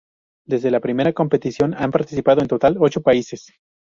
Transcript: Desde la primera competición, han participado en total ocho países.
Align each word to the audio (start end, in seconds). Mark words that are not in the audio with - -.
Desde 0.47 0.71
la 0.71 0.79
primera 0.79 1.13
competición, 1.13 1.75
han 1.77 1.91
participado 1.91 2.41
en 2.41 2.47
total 2.47 2.75
ocho 2.79 3.01
países. 3.03 3.53